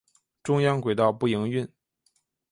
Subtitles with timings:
[0.41, 1.71] 中央轨道不营运。